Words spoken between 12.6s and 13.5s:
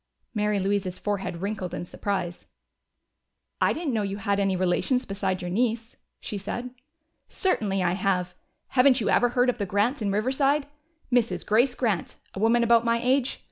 about my age?